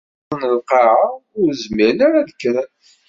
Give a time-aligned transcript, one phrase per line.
[0.29, 1.03] Wwḍen lqaɛa,
[1.39, 2.69] ur zmiren ara ad d-kkren.